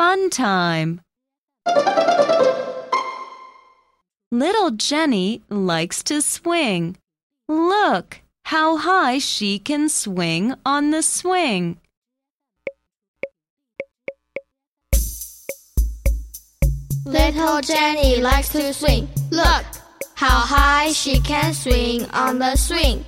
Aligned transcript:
fun 0.00 0.30
time. 0.30 1.02
Little 4.32 4.70
Jenny 4.70 5.42
likes 5.50 6.02
to 6.04 6.22
swing. 6.22 6.96
Look 7.50 8.22
how 8.46 8.78
high 8.78 9.18
she 9.18 9.58
can 9.58 9.90
swing 9.90 10.54
on 10.64 10.90
the 10.90 11.02
swing. 11.02 11.76
Little 17.04 17.60
Jenny 17.60 18.22
likes 18.22 18.48
to 18.52 18.72
swing. 18.72 19.06
Look 19.30 19.66
how 20.14 20.38
high 20.54 20.92
she 20.92 21.20
can 21.20 21.52
swing 21.52 22.06
on 22.12 22.38
the 22.38 22.56
swing. 22.56 23.04